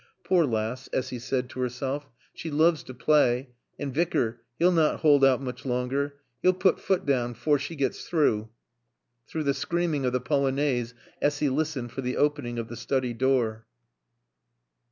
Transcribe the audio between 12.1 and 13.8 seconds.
opening of the study door.